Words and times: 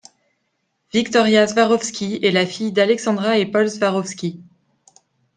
Victoria 0.93 1.45
Swarovski 1.47 2.17
est 2.23 2.31
la 2.31 2.47
fille 2.47 2.71
d'Alexandra 2.71 3.37
et 3.37 3.45
Paul 3.45 3.69
Swarovski. 3.69 4.41